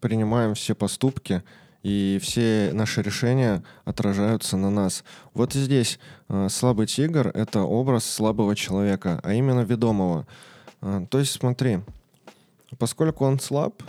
принимаем 0.00 0.54
все 0.54 0.74
поступки, 0.74 1.42
и 1.86 2.18
все 2.20 2.70
наши 2.72 3.00
решения 3.00 3.62
отражаются 3.84 4.56
на 4.56 4.70
нас. 4.70 5.04
Вот 5.34 5.52
здесь 5.52 6.00
э, 6.28 6.48
слабый 6.50 6.88
тигр— 6.88 7.28
это 7.34 7.60
образ 7.60 8.04
слабого 8.04 8.56
человека, 8.56 9.20
а 9.22 9.34
именно 9.34 9.60
ведомого. 9.60 10.26
Э, 10.80 11.06
то 11.08 11.20
есть 11.20 11.30
смотри, 11.30 11.78
поскольку 12.78 13.24
он 13.24 13.38
слаб, 13.38 13.84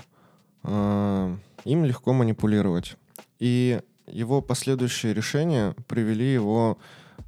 э, 0.64 1.38
им 1.66 1.86
легко 1.86 2.14
манипулировать. 2.14 2.98
И 3.40 3.82
его 4.06 4.42
последующие 4.42 5.16
решения 5.16 5.76
привели 5.88 6.32
его 6.32 6.78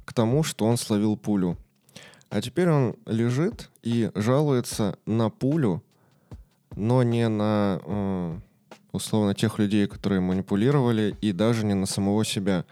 к 0.04 0.12
тому, 0.12 0.44
что 0.44 0.66
он 0.66 0.76
словил 0.76 1.16
пулю. 1.16 1.56
А 2.28 2.40
теперь 2.40 2.70
он 2.70 2.94
лежит 3.06 3.69
и 3.82 4.10
жалуется 4.14 4.98
на 5.06 5.30
пулю, 5.30 5.82
но 6.76 7.02
не 7.02 7.28
на 7.28 7.80
э, 7.84 8.38
условно 8.92 9.34
тех 9.34 9.58
людей, 9.58 9.86
которые 9.86 10.20
манипулировали, 10.20 11.16
и 11.20 11.32
даже 11.32 11.64
не 11.64 11.74
на 11.74 11.86
самого 11.86 12.24
себя. 12.24 12.64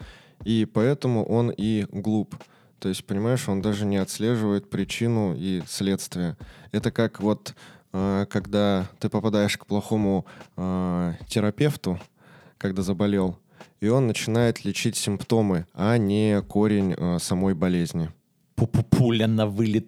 И 0.43 0.67
поэтому 0.71 1.25
он 1.25 1.51
и 1.55 1.85
глуп. 1.91 2.35
То 2.79 2.89
есть, 2.89 3.05
понимаешь, 3.05 3.49
он 3.49 3.61
даже 3.61 3.85
не 3.85 3.97
отслеживает 3.97 4.69
причину 4.69 5.35
и 5.35 5.61
следствие. 5.67 6.37
Это 6.71 6.91
как 6.91 7.19
вот 7.19 7.53
э, 7.91 8.25
когда 8.29 8.87
ты 8.99 9.09
попадаешь 9.09 9.57
к 9.57 9.65
плохому 9.65 10.25
э, 10.55 11.13
терапевту, 11.27 11.99
когда 12.57 12.81
заболел, 12.81 13.37
и 13.81 13.87
он 13.87 14.07
начинает 14.07 14.63
лечить 14.65 14.95
симптомы, 14.95 15.65
а 15.73 15.97
не 15.97 16.41
корень 16.41 17.19
самой 17.19 17.53
болезни. 17.53 18.09
Пуля 18.55 19.27
на 19.27 19.47
вылет. 19.47 19.87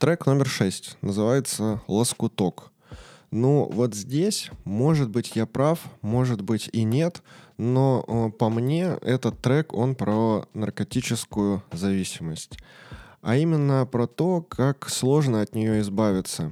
Трек 0.00 0.24
номер 0.24 0.48
шесть 0.48 0.96
называется 1.02 1.82
«Лоскуток». 1.86 2.72
Ну, 3.30 3.68
вот 3.70 3.94
здесь, 3.94 4.50
может 4.64 5.10
быть, 5.10 5.36
я 5.36 5.44
прав, 5.44 5.78
может 6.00 6.40
быть 6.40 6.70
и 6.72 6.84
нет, 6.84 7.22
но 7.58 8.02
э, 8.08 8.30
по 8.38 8.48
мне 8.48 8.96
этот 9.02 9.42
трек, 9.42 9.74
он 9.74 9.94
про 9.94 10.46
наркотическую 10.54 11.62
зависимость. 11.70 12.56
а 13.20 13.36
именно 13.36 13.84
про 13.84 14.06
то, 14.06 14.40
как 14.40 14.88
сложно 14.88 15.42
от 15.42 15.54
нее 15.54 15.80
избавиться. 15.80 16.50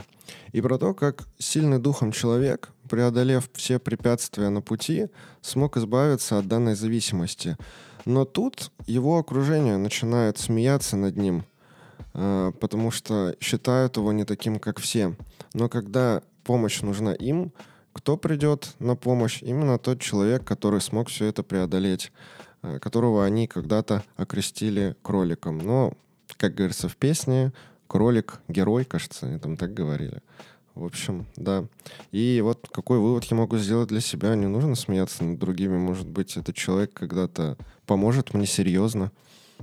И 0.52 0.60
про 0.60 0.76
то, 0.76 0.92
как 0.92 1.26
сильный 1.38 1.78
духом 1.78 2.12
человек, 2.12 2.68
преодолев 2.90 3.48
все 3.54 3.78
препятствия 3.78 4.50
на 4.50 4.60
пути, 4.60 5.06
смог 5.40 5.78
избавиться 5.78 6.36
от 6.36 6.48
данной 6.48 6.74
зависимости. 6.74 7.56
Но 8.04 8.26
тут 8.26 8.70
его 8.86 9.18
окружение 9.18 9.78
начинает 9.78 10.36
смеяться 10.36 10.98
над 10.98 11.16
ним, 11.16 11.44
потому 12.12 12.90
что 12.90 13.34
считают 13.40 13.96
его 13.96 14.12
не 14.12 14.24
таким, 14.24 14.58
как 14.58 14.78
все. 14.78 15.16
Но 15.54 15.68
когда 15.68 16.22
помощь 16.44 16.80
нужна 16.80 17.12
им, 17.12 17.52
кто 17.98 18.16
придет 18.16 18.76
на 18.78 18.94
помощь? 18.94 19.42
Именно 19.42 19.76
тот 19.76 20.00
человек, 20.00 20.44
который 20.44 20.80
смог 20.80 21.08
все 21.08 21.26
это 21.26 21.42
преодолеть, 21.42 22.12
э, 22.62 22.78
которого 22.78 23.24
они 23.24 23.48
когда-то 23.48 24.04
окрестили 24.16 24.94
кроликом. 25.02 25.58
Но, 25.58 25.94
как 26.36 26.54
говорится 26.54 26.88
в 26.88 26.96
песне, 26.96 27.52
кролик— 27.88 28.40
герой, 28.48 28.84
кажется, 28.84 29.26
они 29.26 29.40
там 29.40 29.56
так 29.56 29.74
говорили. 29.74 30.22
В 30.76 30.84
общем, 30.84 31.26
да. 31.34 31.64
И 32.12 32.40
вот 32.40 32.68
какой 32.70 33.00
вывод 33.00 33.24
я 33.24 33.36
могу 33.36 33.58
сделать 33.58 33.88
для 33.88 34.00
себя? 34.00 34.36
Не 34.36 34.46
нужно 34.46 34.76
смеяться 34.76 35.24
над 35.24 35.40
другими. 35.40 35.76
Может 35.76 36.08
быть, 36.08 36.36
этот 36.36 36.54
человек 36.54 36.92
когда-то 36.92 37.56
поможет 37.84 38.32
мне 38.32 38.46
серьезно. 38.46 39.10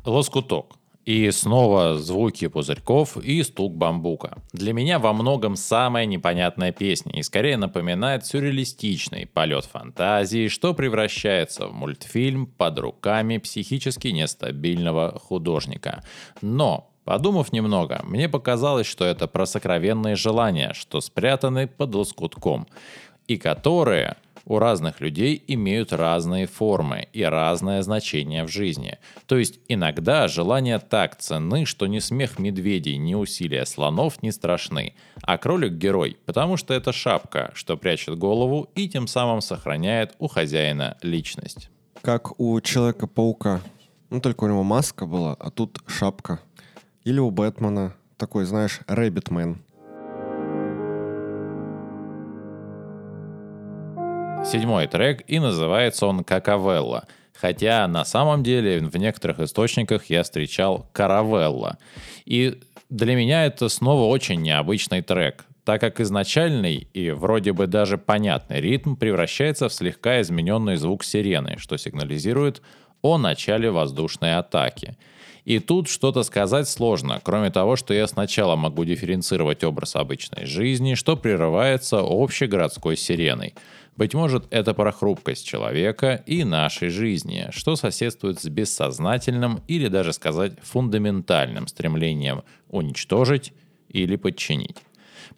Лоскуток. 0.03 0.75
И 1.05 1.29
снова 1.29 1.99
звуки 1.99 2.47
пузырьков 2.47 3.17
и 3.17 3.43
стук 3.43 3.75
бамбука. 3.75 4.39
Для 4.53 4.73
меня 4.73 4.97
во 4.97 5.13
многом 5.13 5.55
самая 5.55 6.07
непонятная 6.07 6.71
песня 6.71 7.19
и 7.19 7.21
скорее 7.21 7.57
напоминает 7.57 8.25
сюрреалистичный 8.25 9.27
полет 9.27 9.65
фантазии, 9.65 10.47
что 10.47 10.73
превращается 10.73 11.67
в 11.67 11.73
мультфильм 11.73 12.47
под 12.47 12.79
руками 12.79 13.37
психически 13.37 14.07
нестабильного 14.07 15.19
художника. 15.19 16.03
Но 16.41 16.91
Подумав 17.05 17.53
немного, 17.53 18.01
мне 18.03 18.27
показалось, 18.27 18.87
что 18.87 19.05
это 19.05 19.27
про 19.27 19.45
сокровенные 19.45 20.15
желания, 20.15 20.73
что 20.73 21.01
спрятаны 21.01 21.67
под 21.67 21.93
лоскутком, 21.93 22.65
и 23.27 23.37
которые 23.37 24.17
у 24.45 24.59
разных 24.59 25.01
людей 25.01 25.43
имеют 25.47 25.91
разные 25.91 26.45
формы 26.45 27.07
и 27.13 27.23
разное 27.23 27.81
значение 27.81 28.43
в 28.43 28.49
жизни. 28.49 28.99
То 29.25 29.37
есть 29.37 29.59
иногда 29.67 30.27
желания 30.27 30.79
так 30.79 31.17
ценны, 31.17 31.65
что 31.65 31.87
ни 31.87 31.99
смех 31.99 32.39
медведей, 32.39 32.97
ни 32.97 33.15
усилия 33.15 33.65
слонов 33.65 34.21
не 34.21 34.31
страшны. 34.31 34.93
А 35.21 35.37
кролик 35.37 35.73
герой, 35.73 36.17
потому 36.25 36.57
что 36.57 36.73
это 36.73 36.93
шапка, 36.93 37.51
что 37.53 37.77
прячет 37.77 38.17
голову 38.17 38.69
и 38.75 38.87
тем 38.87 39.07
самым 39.07 39.41
сохраняет 39.41 40.15
у 40.19 40.27
хозяина 40.27 40.97
личность. 41.01 41.69
Как 42.01 42.39
у 42.39 42.61
Человека-паука. 42.61 43.61
Ну, 44.11 44.21
только 44.21 44.43
у 44.43 44.47
него 44.47 44.63
маска 44.63 45.05
была, 45.07 45.33
а 45.39 45.49
тут 45.49 45.79
шапка. 45.87 46.39
Или 47.03 47.19
у 47.19 47.31
Бэтмена. 47.31 47.95
Такой, 48.17 48.45
знаешь, 48.45 48.79
Рэббитмен. 48.87 49.64
Седьмой 54.45 54.87
трек, 54.87 55.23
и 55.27 55.39
называется 55.39 56.05
он 56.05 56.23
«Какавелла». 56.23 57.05
Хотя 57.33 57.87
на 57.87 58.05
самом 58.05 58.43
деле 58.43 58.79
в 58.79 58.95
некоторых 58.95 59.39
источниках 59.39 60.05
я 60.05 60.23
встречал 60.23 60.87
«Каравелла». 60.93 61.77
И 62.25 62.61
для 62.89 63.15
меня 63.15 63.45
это 63.45 63.67
снова 63.69 64.05
очень 64.05 64.41
необычный 64.41 65.01
трек, 65.01 65.45
так 65.63 65.81
как 65.81 65.99
изначальный 65.99 66.87
и 66.93 67.09
вроде 67.11 67.53
бы 67.53 67.67
даже 67.67 67.97
понятный 67.97 68.61
ритм 68.61 68.95
превращается 68.95 69.67
в 69.67 69.73
слегка 69.73 70.21
измененный 70.21 70.75
звук 70.75 71.03
сирены, 71.03 71.55
что 71.57 71.77
сигнализирует 71.77 72.61
о 73.01 73.17
начале 73.17 73.71
воздушной 73.71 74.37
атаки. 74.37 74.95
И 75.43 75.59
тут 75.59 75.89
что-то 75.89 76.23
сказать 76.23 76.67
сложно, 76.67 77.19
кроме 77.23 77.51
того, 77.51 77.75
что 77.75 77.93
я 77.93 78.07
сначала 78.07 78.55
могу 78.55 78.83
дифференцировать 78.83 79.63
образ 79.63 79.95
обычной 79.95 80.45
жизни, 80.45 80.95
что 80.95 81.17
прерывается 81.17 82.01
общей 82.01 82.45
городской 82.45 82.95
сиреной– 82.95 83.55
быть 83.97 84.13
может, 84.13 84.45
это 84.49 84.73
про 84.73 84.91
хрупкость 84.91 85.45
человека 85.45 86.23
и 86.25 86.43
нашей 86.43 86.89
жизни, 86.89 87.47
что 87.51 87.75
соседствует 87.75 88.41
с 88.41 88.45
бессознательным 88.45 89.61
или 89.67 89.87
даже 89.87 90.11
сказать 90.11 90.59
фундаментальным 90.61 91.67
стремлением 91.67 92.43
уничтожить 92.69 93.53
или 93.89 94.17
подчинить. 94.17 94.77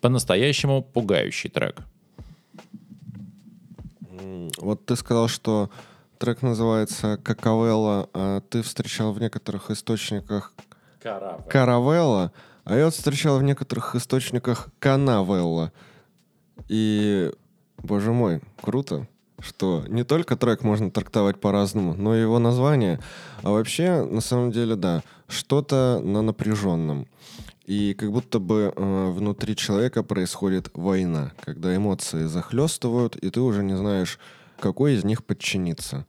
По-настоящему 0.02 0.82
пугающий 0.82 1.50
трек. 1.50 1.82
Вот 4.58 4.86
ты 4.86 4.96
сказал, 4.96 5.28
что 5.28 5.70
трек 6.18 6.42
называется 6.42 7.20
«Какавелла», 7.24 8.10
а 8.14 8.42
ты 8.42 8.64
встречал 8.64 9.14
в 9.14 9.22
некоторых 9.22 9.70
источниках 9.70 10.54
«Каравелла», 11.00 12.32
а 12.64 12.76
я 12.76 12.86
вот 12.86 12.96
встречал 12.96 13.38
в 13.38 13.44
некоторых 13.44 13.96
источниках 13.96 14.70
«Канавелла». 14.80 15.72
И 16.68 17.32
Боже 17.84 18.12
мой, 18.12 18.42
круто, 18.62 19.08
что 19.40 19.84
не 19.88 20.04
только 20.04 20.36
трек 20.36 20.64
можно 20.64 20.90
трактовать 20.90 21.40
по-разному, 21.40 21.94
но 21.94 22.16
и 22.16 22.22
его 22.22 22.40
название. 22.40 23.00
А 23.44 23.52
вообще, 23.52 24.04
на 24.04 24.22
самом 24.22 24.52
деле, 24.52 24.76
да, 24.76 25.04
что-то 25.28 26.02
на 26.04 26.22
напряженном. 26.22 27.08
И 27.66 27.94
как 27.94 28.12
будто 28.12 28.40
бы 28.40 28.74
э, 28.74 29.12
внутри 29.12 29.56
человека 29.56 30.02
происходит 30.02 30.72
война, 30.74 31.34
когда 31.44 31.76
эмоции 31.76 32.24
захлестывают, 32.24 33.18
и 33.18 33.30
ты 33.30 33.42
уже 33.42 33.62
не 33.62 33.76
знаешь, 33.76 34.20
какой 34.60 34.94
из 34.94 35.04
них 35.04 35.26
подчиниться. 35.26 36.06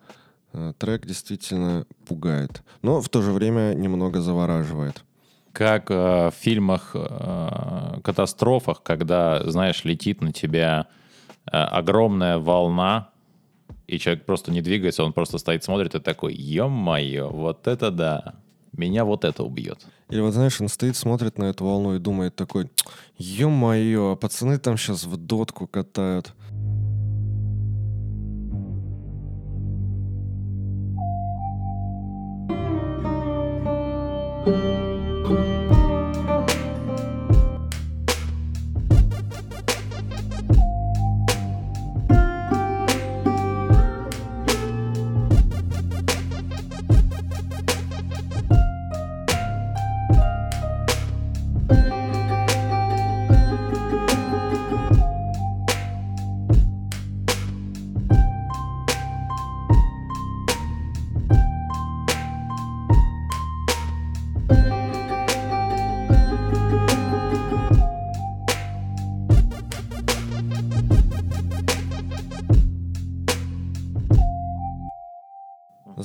Э, 0.53 0.73
трек 0.79 1.05
действительно 1.05 1.85
пугает, 2.07 2.63
но 2.83 3.01
в 3.01 3.09
то 3.09 3.23
же 3.23 3.33
время 3.33 3.75
немного 3.75 4.21
завораживает. 4.21 5.05
Как 5.53 5.91
э, 5.91 6.31
в 6.31 6.35
фильмах 6.39 6.93
э, 6.95 8.01
катастрофах, 8.05 8.83
когда, 8.83 9.43
знаешь, 9.51 9.85
летит 9.85 10.21
на 10.21 10.33
тебя 10.33 10.87
огромная 11.51 12.39
волна, 12.39 13.11
и 13.87 13.99
человек 13.99 14.27
просто 14.27 14.51
не 14.53 14.61
двигается, 14.63 15.05
он 15.05 15.13
просто 15.13 15.39
стоит, 15.39 15.65
смотрит 15.65 15.95
и 15.95 16.01
такой, 16.01 16.35
ё-моё, 16.35 17.31
вот 17.31 17.67
это 17.67 17.91
да, 17.91 18.35
меня 18.73 19.05
вот 19.05 19.25
это 19.25 19.43
убьет. 19.45 19.87
Или 20.11 20.21
вот 20.21 20.33
знаешь, 20.35 20.61
он 20.61 20.69
стоит, 20.69 20.97
смотрит 20.97 21.39
на 21.39 21.45
эту 21.45 21.65
волну 21.65 21.95
и 21.95 21.99
думает 21.99 22.37
такой, 22.37 22.71
ё-моё, 23.19 24.13
а 24.13 24.17
пацаны 24.17 24.59
там 24.59 24.77
сейчас 24.77 25.05
в 25.05 25.17
дотку 25.17 25.67
катают. 25.67 26.33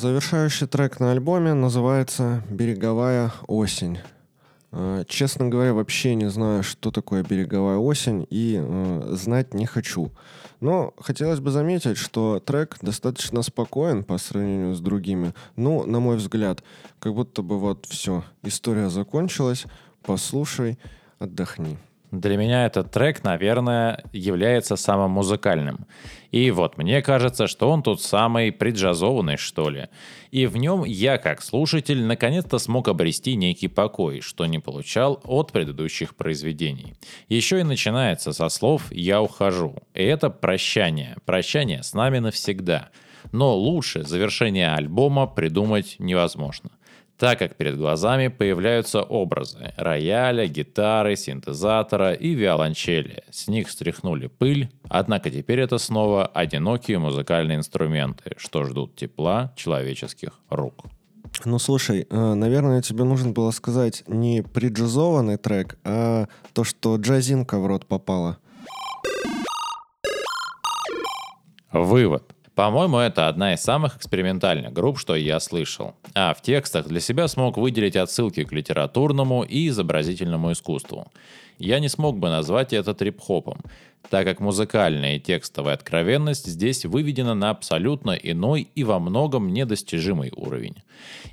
Завершающий 0.04 0.68
трек 0.68 1.00
на 1.00 1.14
альбоме 1.14 1.54
называется 1.54 2.44
«Береговая 2.50 3.32
осень». 3.48 4.00
Э, 4.74 5.06
честно 5.08 5.48
говоря, 5.48 5.74
вообще 5.74 6.14
не 6.16 6.30
знаю, 6.30 6.62
что 6.62 6.92
такое 6.92 7.24
береговая 7.24 7.78
осень 7.78 8.28
и 8.30 8.60
э, 8.62 9.14
знать 9.16 9.54
не 9.54 9.66
хочу. 9.66 10.12
Но 10.60 10.94
хотелось 11.00 11.40
бы 11.40 11.52
заметить, 11.52 11.96
что 11.96 12.42
трек 12.42 12.80
достаточно 12.82 13.44
спокоен 13.44 14.04
по 14.04 14.18
сравнению 14.18 14.76
с 14.76 14.82
другими. 14.82 15.34
Ну, 15.56 15.86
на 15.86 16.02
мой 16.02 16.18
взгляд, 16.18 16.66
как 17.00 17.14
будто 17.14 17.42
бы 17.42 17.58
вот 17.58 17.86
все, 17.86 18.26
история 18.44 18.90
закончилась, 18.90 19.64
послушай, 20.02 20.78
отдохни. 21.18 21.78
Для 22.14 22.38
меня 22.38 22.68
этот 22.68 22.92
трек, 22.92 23.24
наверное, 23.24 24.04
является 24.14 24.76
самым 24.76 25.10
музыкальным. 25.10 25.88
И 26.30 26.52
вот 26.52 26.78
мне 26.78 27.02
кажется, 27.02 27.48
что 27.48 27.72
он 27.72 27.82
тут 27.82 28.04
самый 28.04 28.52
преджазованный, 28.52 29.38
что 29.38 29.72
ли. 29.72 29.88
И 30.30 30.46
в 30.46 30.56
нем 30.58 30.84
я, 30.84 31.18
как 31.18 31.42
слушатель, 31.42 32.04
наконец-то 32.06 32.60
смог 32.60 32.88
обрести 32.88 33.36
некий 33.36 33.68
покой, 33.68 34.22
что 34.22 34.46
не 34.46 34.60
получал 34.60 35.22
от 35.24 35.52
предыдущих 35.52 36.16
произведений. 36.16 36.94
Еще 37.30 37.62
и 37.62 37.64
начинается 37.64 38.32
со 38.32 38.48
слов 38.50 38.92
«я 38.92 39.20
ухожу». 39.20 39.78
И 39.96 40.04
это 40.04 40.30
прощание. 40.30 41.16
Прощание 41.26 41.82
с 41.82 41.96
нами 41.96 42.20
навсегда. 42.20 42.90
Но 43.32 43.56
лучше 43.56 44.04
завершение 44.04 44.72
альбома 44.72 45.26
придумать 45.26 45.96
невозможно. 45.98 46.70
Так 47.18 47.40
как 47.40 47.56
перед 47.56 47.78
глазами 47.78 48.28
появляются 48.28 49.02
образы 49.02 49.74
рояля, 49.78 50.48
гитары, 50.48 51.16
синтезатора 51.16 52.14
и 52.14 52.34
виолончели. 52.34 53.24
С 53.30 53.48
них 53.48 53.70
стряхнули 53.70 54.28
пыль, 54.28 54.70
однако 54.90 55.30
теперь 55.30 55.60
это 55.60 55.78
снова 55.78 56.26
одинокие 56.26 57.00
музыкальные 57.00 57.58
инструменты, 57.58 58.34
что 58.38 58.64
ждут 58.66 58.96
тепла 58.96 59.54
человеческих 59.56 60.40
рук. 60.50 60.86
Ну, 61.46 61.60
слушай, 61.60 62.08
э, 62.10 62.34
наверное, 62.34 62.82
тебе 62.82 63.04
нужно 63.04 63.32
было 63.32 63.52
сказать 63.52 64.04
не 64.08 64.44
приджазованный 64.44 65.38
трек, 65.38 65.78
а 65.84 66.28
то, 66.54 66.64
что 66.64 66.96
джазинка 66.96 67.60
в 67.60 67.66
рот 67.66 67.86
попала. 67.86 68.38
Вывод. 71.72 72.24
По-моему, 72.56 73.00
это 73.00 73.28
одна 73.28 73.54
из 73.56 73.62
самых 73.62 73.98
экспериментальных 73.98 74.74
групп, 74.74 75.00
что 75.00 75.16
я 75.16 75.40
слышал. 75.40 75.96
А 76.14 76.36
в 76.36 76.42
текстах 76.42 76.88
для 76.88 77.00
себя 77.00 77.28
смог 77.28 77.58
выделить 77.58 77.96
отсылки 77.96 78.44
к 78.44 78.52
литературному 78.52 79.44
и 79.44 79.70
изобразительному 79.70 80.52
искусству. 80.52 81.08
Я 81.58 81.80
не 81.80 81.90
смог 81.90 82.18
бы 82.20 82.30
назвать 82.30 82.74
это 82.74 82.94
трип-хопом, 82.94 83.62
так 84.10 84.26
как 84.26 84.40
музыкальная 84.40 85.16
и 85.16 85.20
текстовая 85.20 85.76
откровенность 85.76 86.46
здесь 86.46 86.86
выведена 86.86 87.34
на 87.34 87.50
абсолютно 87.50 88.12
иной 88.12 88.68
и 88.76 88.84
во 88.84 89.00
многом 89.00 89.54
недостижимый 89.54 90.32
уровень. 90.36 90.76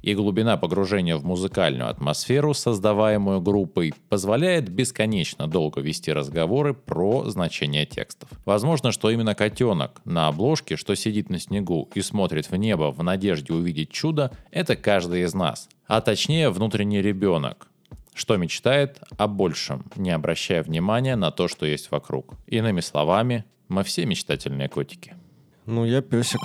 И 0.03 0.15
глубина 0.15 0.57
погружения 0.57 1.17
в 1.17 1.25
музыкальную 1.25 1.91
атмосферу, 1.91 2.55
создаваемую 2.55 3.41
группой, 3.41 3.93
позволяет 4.09 4.69
бесконечно 4.69 5.47
долго 5.47 5.81
вести 5.81 6.13
разговоры 6.13 6.75
про 6.75 7.29
значение 7.29 7.87
текстов. 7.87 8.29
Возможно, 8.45 8.93
что 8.93 9.11
именно 9.11 9.35
котенок 9.35 10.01
на 10.05 10.29
обложке, 10.29 10.77
что 10.77 10.95
сидит 10.95 11.29
на 11.29 11.39
снегу 11.39 11.91
и 11.95 12.01
смотрит 12.01 12.51
в 12.51 12.57
небо 12.57 12.91
в 12.91 13.03
надежде 13.03 13.53
увидеть 13.53 13.91
чудо, 13.91 14.31
это 14.51 14.77
каждый 14.77 15.23
из 15.23 15.35
нас. 15.35 15.69
А 15.87 16.01
точнее 16.01 16.51
внутренний 16.51 17.03
ребенок, 17.03 17.67
что 18.15 18.37
мечтает 18.37 19.01
о 19.17 19.27
большем, 19.27 19.85
не 19.97 20.11
обращая 20.11 20.63
внимания 20.63 21.17
на 21.17 21.31
то, 21.31 21.49
что 21.49 21.67
есть 21.67 21.91
вокруг. 21.91 22.35
Иными 22.47 22.81
словами, 22.81 23.45
мы 23.69 23.85
все 23.85 24.05
мечтательные 24.07 24.69
котики. 24.69 25.15
Ну, 25.67 25.85
я 25.85 26.03
песик. 26.03 26.41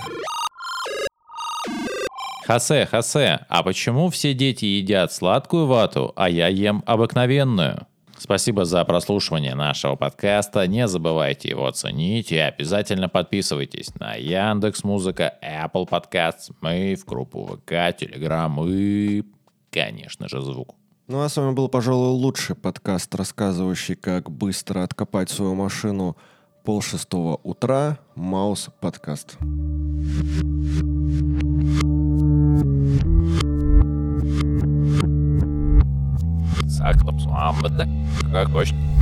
Хосе, 2.46 2.86
Хосе, 2.86 3.44
а 3.48 3.64
почему 3.64 4.08
все 4.10 4.32
дети 4.32 4.64
едят 4.64 5.12
сладкую 5.12 5.66
вату, 5.66 6.12
а 6.14 6.30
я 6.30 6.46
ем 6.46 6.84
обыкновенную? 6.86 7.88
Спасибо 8.18 8.64
за 8.64 8.84
прослушивание 8.84 9.54
нашего 9.54 9.96
подкаста. 9.96 10.66
Не 10.66 10.86
забывайте 10.86 11.50
его 11.50 11.66
оценить 11.66 12.32
и 12.32 12.38
обязательно 12.38 13.08
подписывайтесь 13.08 13.94
на 13.96 14.14
Яндекс 14.14 14.84
Музыка, 14.84 15.34
Apple 15.42 15.88
Podcasts, 15.88 16.54
мы 16.60 16.94
в 16.94 17.04
группу 17.04 17.44
ВК, 17.44 17.72
Telegram 17.72 18.64
и, 18.68 19.24
конечно 19.70 20.28
же, 20.28 20.40
звук. 20.40 20.76
Ну 21.08 21.22
а 21.22 21.28
с 21.28 21.36
вами 21.36 21.52
был, 21.54 21.68
пожалуй, 21.68 22.08
лучший 22.18 22.56
подкаст, 22.56 23.14
рассказывающий, 23.14 23.94
как 23.94 24.28
быстро 24.28 24.82
откопать 24.82 25.30
свою 25.30 25.54
машину 25.54 26.16
полшестого 26.64 27.38
утра. 27.44 27.98
Маус 28.16 28.70
подкаст. 28.80 29.36
Kā 38.26 38.42
košķi. 38.52 38.95